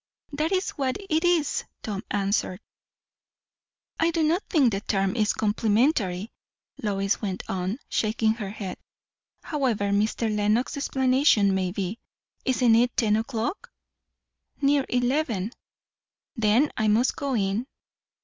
"That 0.33 0.51
is 0.51 0.71
what 0.71 0.97
it 1.11 1.23
is," 1.23 1.63
Tom 1.83 2.03
answered. 2.09 2.59
"I 3.99 4.09
do 4.09 4.23
not 4.23 4.41
think 4.49 4.71
the 4.71 4.81
term 4.81 5.15
is 5.15 5.31
complimentary," 5.31 6.31
Lois 6.81 7.21
went 7.21 7.47
on, 7.47 7.77
shaking 7.87 8.33
her 8.33 8.49
head, 8.49 8.79
"however 9.43 9.91
Mr. 9.91 10.35
Lenox's 10.35 10.77
explanation 10.77 11.53
may 11.53 11.71
be. 11.71 11.99
Isn't 12.45 12.73
it 12.75 12.97
ten 12.97 13.15
o'clock?" 13.15 13.71
"Near 14.59 14.85
eleven." 14.89 15.51
"Then 16.35 16.71
I 16.77 16.87
must 16.87 17.15
go 17.15 17.35
in." 17.35 17.67